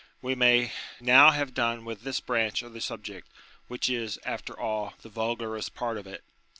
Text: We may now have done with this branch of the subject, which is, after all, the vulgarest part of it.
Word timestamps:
We 0.19 0.33
may 0.33 0.71
now 0.99 1.29
have 1.29 1.53
done 1.53 1.85
with 1.85 2.01
this 2.01 2.19
branch 2.19 2.63
of 2.63 2.73
the 2.73 2.81
subject, 2.81 3.27
which 3.67 3.87
is, 3.87 4.17
after 4.25 4.59
all, 4.59 4.95
the 5.03 5.09
vulgarest 5.09 5.75
part 5.75 5.99
of 5.99 6.07
it. 6.07 6.23